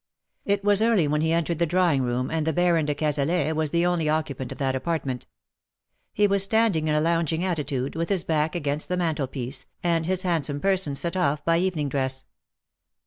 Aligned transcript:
It 0.45 0.63
was 0.63 0.81
early 0.81 1.07
when 1.07 1.21
he 1.21 1.31
entered 1.31 1.59
the 1.59 1.67
drawing 1.67 2.01
room, 2.01 2.31
and 2.31 2.47
the 2.47 2.53
Baron 2.53 2.87
de 2.87 2.95
Cazalet 2.95 3.55
was 3.55 3.69
the 3.69 3.85
only 3.85 4.09
occupant 4.09 4.51
of' 4.51 4.57
that 4.57 4.73
apartment. 4.75 5.27
He 6.11 6.25
was 6.25 6.41
standing 6.41 6.87
in 6.87 6.95
a 6.95 6.99
lounging 7.01 7.43
attitude, 7.45 7.95
with 7.95 8.09
his 8.09 8.23
back 8.23 8.55
against 8.55 8.89
the 8.89 8.97
mantelpiece, 8.97 9.67
and 9.83 10.07
his 10.07 10.23
handsome 10.23 10.59
person 10.59 10.95
set 10.95 11.15
off 11.15 11.45
by 11.45 11.57
evening 11.59 11.87
dress. 11.87 12.25